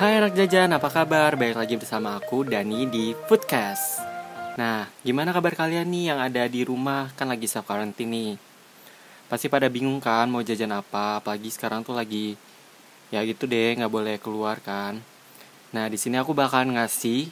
Hai 0.00 0.16
anak 0.16 0.32
jajan, 0.32 0.72
apa 0.72 0.88
kabar? 0.88 1.36
Baik 1.36 1.60
lagi 1.60 1.76
bersama 1.76 2.16
aku, 2.16 2.48
Dani, 2.48 2.88
di 2.88 3.12
Foodcast 3.28 4.00
Nah, 4.56 4.88
gimana 5.04 5.28
kabar 5.28 5.52
kalian 5.52 5.84
nih 5.92 6.08
yang 6.08 6.16
ada 6.24 6.48
di 6.48 6.64
rumah? 6.64 7.12
Kan 7.20 7.28
lagi 7.28 7.44
self 7.44 7.68
quarantine 7.68 8.08
nih 8.08 8.32
Pasti 9.28 9.52
pada 9.52 9.68
bingung 9.68 10.00
kan 10.00 10.24
mau 10.32 10.40
jajan 10.40 10.72
apa? 10.72 11.20
Apalagi 11.20 11.52
sekarang 11.52 11.84
tuh 11.84 11.92
lagi 11.92 12.32
Ya 13.12 13.20
gitu 13.28 13.44
deh, 13.44 13.76
nggak 13.76 13.92
boleh 13.92 14.16
keluar 14.16 14.56
kan 14.64 15.04
Nah, 15.68 15.84
di 15.92 16.00
sini 16.00 16.16
aku 16.16 16.32
bakalan 16.32 16.80
ngasih 16.80 17.28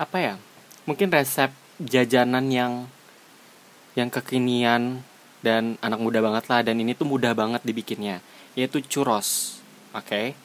Apa 0.00 0.24
ya? 0.24 0.34
Mungkin 0.88 1.12
resep 1.12 1.52
jajanan 1.76 2.48
yang 2.48 2.88
Yang 3.92 4.24
kekinian 4.24 5.04
dan 5.44 5.76
anak 5.84 6.00
muda 6.00 6.24
banget 6.24 6.48
lah 6.48 6.64
dan 6.64 6.80
ini 6.80 6.96
tuh 6.96 7.04
mudah 7.04 7.36
banget 7.36 7.60
dibikinnya 7.60 8.24
yaitu 8.54 8.78
churros 8.78 9.58
oke 9.90 10.06
okay? 10.06 10.38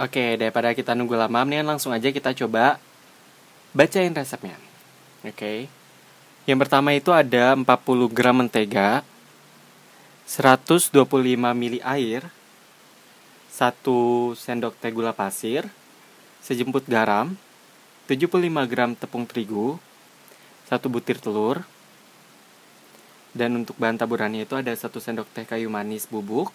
Oke 0.00 0.40
daripada 0.40 0.72
kita 0.72 0.96
nunggu 0.96 1.12
lama 1.12 1.44
mendingan 1.44 1.76
langsung 1.76 1.92
aja 1.92 2.08
kita 2.08 2.32
coba 2.32 2.80
bacain 3.76 4.16
resepnya 4.16 4.56
oke 5.20 5.68
yang 6.48 6.56
pertama 6.56 6.96
itu 6.96 7.12
ada 7.12 7.52
40 7.52 7.68
gram 8.08 8.32
mentega 8.40 9.04
125 10.24 10.96
ml 11.36 11.76
air 11.84 12.24
1 13.52 14.40
sendok 14.40 14.72
teh 14.80 14.88
gula 14.88 15.12
pasir 15.12 15.68
sejemput 16.40 16.88
garam 16.88 17.36
75 18.08 18.40
gram 18.72 18.96
tepung 18.96 19.28
terigu 19.28 19.76
1 20.72 20.80
butir 20.88 21.20
telur 21.20 21.60
dan 23.30 23.62
untuk 23.62 23.78
bahan 23.78 23.94
taburannya 23.94 24.42
itu 24.42 24.58
ada 24.58 24.74
satu 24.74 24.98
sendok 24.98 25.30
teh 25.30 25.46
kayu 25.46 25.70
manis 25.70 26.10
bubuk 26.10 26.50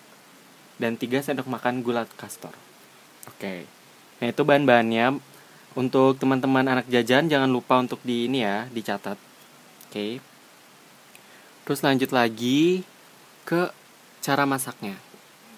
dan 0.75 0.99
tiga 0.99 1.23
sendok 1.23 1.47
makan 1.47 1.79
gula 1.79 2.03
kastor. 2.19 2.51
Oke. 3.35 3.67
Nah 4.23 4.27
itu 4.31 4.41
bahan-bahannya. 4.41 5.19
Untuk 5.75 6.15
teman-teman 6.15 6.63
anak 6.63 6.87
jajan 6.87 7.27
jangan 7.27 7.51
lupa 7.51 7.75
untuk 7.75 7.99
di 7.99 8.31
ini 8.31 8.47
ya 8.47 8.63
dicatat. 8.71 9.19
Oke. 9.91 10.23
Terus 11.67 11.79
lanjut 11.83 12.15
lagi 12.15 12.87
ke 13.43 13.75
cara 14.23 14.47
masaknya. 14.47 14.95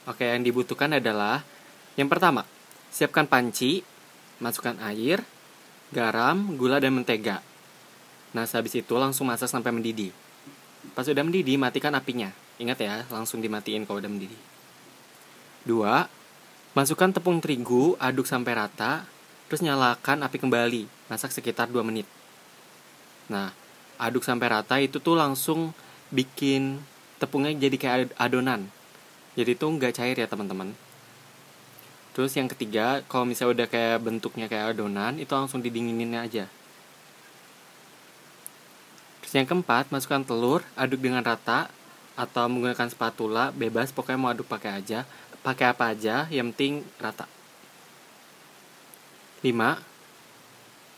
Oke, 0.10 0.26
yang 0.26 0.42
dibutuhkan 0.42 0.90
adalah 0.98 1.46
yang 2.00 2.10
pertama, 2.10 2.50
siapkan 2.90 3.30
panci, 3.30 3.86
masukkan 4.42 4.74
air, 4.82 5.22
garam, 5.94 6.58
gula 6.58 6.82
dan 6.82 6.98
mentega. 6.98 7.46
Nah, 8.34 8.46
habis 8.46 8.74
itu 8.74 8.94
langsung 8.98 9.30
masak 9.30 9.50
sampai 9.50 9.70
mendidih. 9.70 10.12
Pas 10.98 11.06
udah 11.06 11.24
mendidih, 11.24 11.62
matikan 11.62 11.94
apinya. 11.94 12.34
Ingat 12.58 12.78
ya, 12.82 12.96
langsung 13.14 13.38
dimatiin 13.44 13.86
kalau 13.86 14.02
udah 14.02 14.10
mendidih. 14.10 14.40
Dua, 15.68 16.08
masukkan 16.78 17.10
tepung 17.10 17.42
terigu, 17.42 17.98
aduk 17.98 18.30
sampai 18.30 18.54
rata, 18.54 19.10
terus 19.50 19.66
nyalakan 19.66 20.22
api 20.22 20.38
kembali, 20.38 20.86
masak 21.10 21.34
sekitar 21.34 21.74
2 21.74 21.82
menit. 21.82 22.06
Nah, 23.34 23.50
aduk 23.98 24.22
sampai 24.22 24.46
rata 24.46 24.78
itu 24.78 25.02
tuh 25.02 25.18
langsung 25.18 25.74
bikin 26.14 26.78
tepungnya 27.18 27.50
jadi 27.58 27.74
kayak 27.82 28.14
adonan. 28.22 28.70
Jadi 29.34 29.58
tuh 29.58 29.74
nggak 29.74 29.98
cair 29.98 30.22
ya 30.22 30.30
teman-teman. 30.30 30.78
Terus 32.14 32.38
yang 32.38 32.46
ketiga, 32.46 33.02
kalau 33.10 33.26
misalnya 33.26 33.66
udah 33.66 33.68
kayak 33.74 33.98
bentuknya 34.06 34.46
kayak 34.46 34.78
adonan, 34.78 35.18
itu 35.18 35.34
langsung 35.34 35.66
didinginin 35.66 36.14
aja. 36.14 36.46
Terus 39.26 39.34
yang 39.34 39.50
keempat, 39.50 39.90
masukkan 39.90 40.22
telur, 40.22 40.62
aduk 40.78 41.02
dengan 41.02 41.26
rata 41.26 41.74
atau 42.18 42.50
menggunakan 42.50 42.90
spatula, 42.90 43.54
bebas 43.54 43.94
pokoknya 43.94 44.18
mau 44.18 44.34
aduk 44.34 44.50
pakai 44.50 44.82
aja, 44.82 45.06
pakai 45.46 45.70
apa 45.70 45.94
aja, 45.94 46.26
yang 46.34 46.50
penting 46.52 46.82
rata. 46.98 47.30
5. 49.46 49.54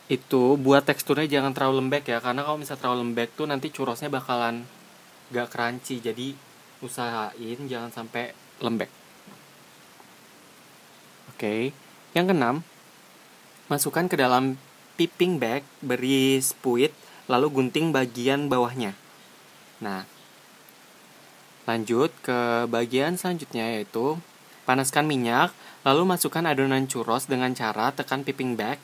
Itu 0.08 0.56
buat 0.56 0.82
teksturnya 0.82 1.28
jangan 1.28 1.52
terlalu 1.52 1.84
lembek 1.84 2.08
ya, 2.08 2.18
karena 2.24 2.42
kalau 2.42 2.56
misalnya 2.56 2.80
terlalu 2.82 2.98
lembek 3.04 3.28
tuh 3.36 3.46
nanti 3.46 3.68
churrosnya 3.68 4.08
bakalan 4.08 4.64
gak 5.30 5.52
crunchy, 5.52 6.00
jadi 6.00 6.34
usahain 6.80 7.60
jangan 7.68 7.92
sampai 7.92 8.32
lembek. 8.58 8.88
Oke, 11.30 11.76
yang 12.16 12.26
keenam, 12.26 12.64
masukkan 13.68 14.08
ke 14.08 14.16
dalam 14.16 14.56
piping 14.96 15.38
bag 15.38 15.62
beri 15.84 16.40
spuit 16.42 16.90
lalu 17.30 17.46
gunting 17.48 17.94
bagian 17.94 18.50
bawahnya. 18.50 18.98
Nah, 19.78 20.04
lanjut 21.68 22.12
ke 22.24 22.68
bagian 22.68 23.16
selanjutnya 23.20 23.80
yaitu 23.80 24.16
panaskan 24.64 25.08
minyak, 25.08 25.50
lalu 25.82 26.04
masukkan 26.04 26.44
adonan 26.46 26.86
churros 26.86 27.26
dengan 27.26 27.52
cara 27.56 27.90
tekan 27.90 28.22
piping 28.22 28.54
bag 28.54 28.78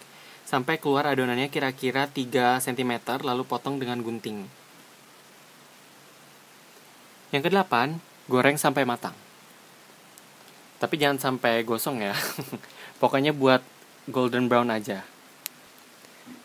sampai 0.46 0.78
keluar 0.78 1.10
adonannya 1.10 1.50
kira-kira 1.50 2.06
3 2.06 2.62
cm 2.62 2.92
lalu 3.26 3.42
potong 3.42 3.82
dengan 3.82 3.98
gunting. 4.00 4.46
Yang 7.34 7.50
kedelapan, 7.50 7.98
goreng 8.30 8.54
sampai 8.54 8.86
matang. 8.86 9.14
Tapi 10.78 10.94
jangan 11.00 11.18
sampai 11.18 11.66
gosong 11.66 11.98
ya. 12.04 12.14
Pokoknya 13.02 13.34
buat 13.34 13.60
golden 14.06 14.46
brown 14.46 14.70
aja. 14.70 15.02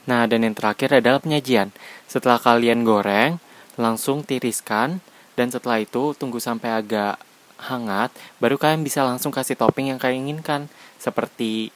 Nah, 0.10 0.26
dan 0.26 0.42
yang 0.42 0.58
terakhir 0.58 0.98
adalah 0.98 1.22
penyajian. 1.22 1.70
Setelah 2.10 2.42
kalian 2.42 2.82
goreng, 2.82 3.38
langsung 3.78 4.26
tiriskan, 4.26 5.00
dan 5.36 5.48
setelah 5.50 5.80
itu 5.80 6.14
tunggu 6.18 6.38
sampai 6.38 6.70
agak 6.72 7.16
hangat, 7.62 8.10
baru 8.42 8.58
kalian 8.58 8.82
bisa 8.82 9.06
langsung 9.06 9.30
kasih 9.30 9.54
topping 9.54 9.94
yang 9.94 10.00
kalian 10.02 10.28
inginkan, 10.28 10.66
seperti 10.98 11.70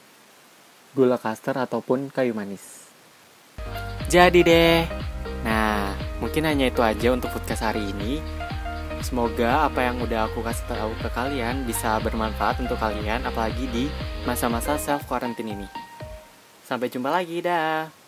gula 0.96 1.20
kastar 1.20 1.60
ataupun 1.62 2.10
kayu 2.10 2.34
manis. 2.34 2.90
Jadi 4.10 4.40
deh. 4.42 4.82
Nah, 5.46 5.94
mungkin 6.18 6.46
hanya 6.46 6.66
itu 6.70 6.82
aja 6.82 7.14
untuk 7.14 7.30
podcast 7.30 7.62
hari 7.62 7.86
ini. 7.90 8.18
Semoga 9.04 9.68
apa 9.68 9.84
yang 9.84 10.00
udah 10.02 10.26
aku 10.26 10.42
kasih 10.42 10.66
tahu 10.66 10.90
ke 10.98 11.08
kalian 11.12 11.68
bisa 11.68 12.00
bermanfaat 12.02 12.58
untuk 12.64 12.80
kalian, 12.80 13.22
apalagi 13.28 13.68
di 13.70 13.84
masa-masa 14.24 14.80
self 14.80 15.06
quarantine 15.06 15.54
ini. 15.54 15.68
Sampai 16.66 16.90
jumpa 16.90 17.12
lagi, 17.12 17.38
dah. 17.38 18.05